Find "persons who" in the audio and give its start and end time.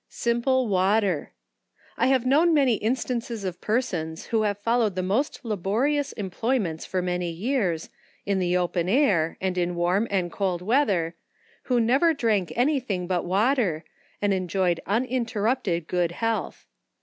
3.61-4.41